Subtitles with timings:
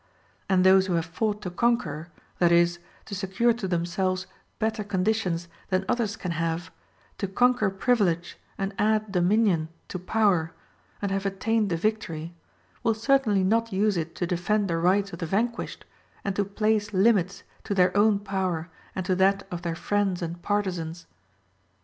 [0.49, 2.07] And those who have fought to conquer,
[2.39, 4.25] that is, to secure to themselves
[4.57, 6.71] better conditions than others can have,
[7.19, 10.53] to conquer privilege and add dominion to power,
[11.03, 12.33] and have attained the victory,
[12.81, 15.85] will certainly not use it to defend the rights of the vanquished,
[16.25, 20.41] and to place limits to their own power and to that of their friends and
[20.41, 21.05] partizans.